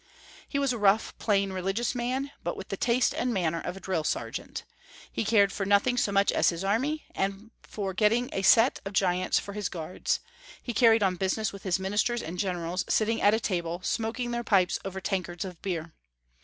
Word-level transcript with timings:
He 0.49 0.57
was 0.57 0.73
a 0.73 0.79
rough, 0.79 1.15
plain, 1.19 1.53
religious 1.53 1.93
man, 1.93 2.31
but 2.43 2.57
with 2.57 2.69
the 2.69 2.75
taste 2.75 3.13
and 3.13 3.31
manner 3.31 3.61
of 3.61 3.77
a 3.77 3.79
drill 3.79 4.03
sergeant. 4.03 4.63
He 5.11 5.23
cared 5.23 5.51
for 5.53 5.63
nothing 5.63 5.95
so 5.95 6.11
much 6.11 6.31
as 6.31 6.49
his 6.49 6.63
army, 6.63 7.05
and 7.13 7.51
for 7.61 7.93
getting 7.93 8.27
a 8.33 8.41
set 8.41 8.79
of 8.83 8.93
giants 8.93 9.37
for 9.37 9.53
his 9.53 9.69
guards; 9.69 10.19
he 10.63 10.73
carried 10.73 11.03
on 11.03 11.17
business 11.17 11.53
with 11.53 11.61
his 11.61 11.77
ministers 11.77 12.23
and 12.23 12.39
generals 12.39 12.83
sitting 12.89 13.21
at 13.21 13.29
388 13.29 13.29
Young 13.29 13.31
Folks'' 13.31 13.43
History 13.43 13.43
of 13.43 13.43
Germany, 13.43 13.43
a 13.43 13.61
table, 13.61 13.81
smoking 14.17 14.31
their 14.31 14.43
pipes 14.43 14.79
over 14.83 14.99
tankards 14.99 15.45
of 15.45 15.61
beer. 15.61 15.93